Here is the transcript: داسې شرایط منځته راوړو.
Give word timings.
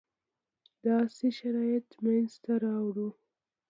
داسې 0.85 1.27
شرایط 1.39 1.87
منځته 2.03 2.53
راوړو. 2.63 3.09